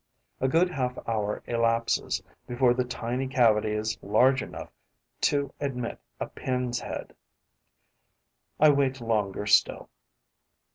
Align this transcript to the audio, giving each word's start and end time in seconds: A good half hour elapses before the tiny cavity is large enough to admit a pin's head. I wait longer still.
A 0.39 0.47
good 0.47 0.71
half 0.71 0.97
hour 1.07 1.43
elapses 1.45 2.23
before 2.47 2.73
the 2.73 2.83
tiny 2.83 3.27
cavity 3.27 3.73
is 3.73 3.99
large 4.01 4.41
enough 4.41 4.71
to 5.29 5.53
admit 5.59 5.99
a 6.19 6.25
pin's 6.25 6.79
head. 6.79 7.13
I 8.59 8.71
wait 8.71 8.99
longer 8.99 9.45
still. 9.45 9.89